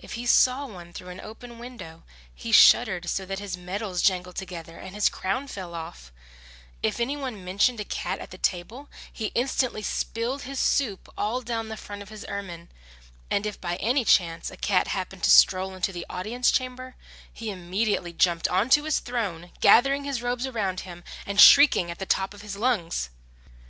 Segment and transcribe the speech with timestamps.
[0.00, 2.02] If he saw one through an open window
[2.34, 6.10] he shuddered so that his medals jangled together and his crown fell off;
[6.82, 11.40] if any one mentioned a cat at the table he instantly spilled his soup all
[11.40, 12.68] down the front of his ermine;
[13.30, 16.96] and if by any chance a cat happened to stroll into the audience chamber,
[17.32, 22.00] he immediately jumped on to his throne, gathering his robes around him and shrieking at
[22.00, 23.08] the top of his lungs.